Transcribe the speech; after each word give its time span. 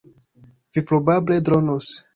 Vi 0.79 0.83
probable 0.93 1.39
dronos. 1.51 1.97